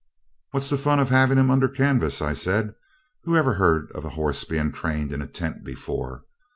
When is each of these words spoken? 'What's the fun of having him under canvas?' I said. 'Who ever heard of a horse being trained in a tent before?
'What's 0.49 0.71
the 0.71 0.79
fun 0.79 0.99
of 0.99 1.09
having 1.11 1.37
him 1.37 1.51
under 1.51 1.67
canvas?' 1.69 2.23
I 2.23 2.33
said. 2.33 2.73
'Who 3.25 3.37
ever 3.37 3.53
heard 3.53 3.91
of 3.91 4.03
a 4.03 4.09
horse 4.17 4.43
being 4.43 4.71
trained 4.71 5.13
in 5.13 5.21
a 5.21 5.27
tent 5.27 5.63
before? 5.63 6.23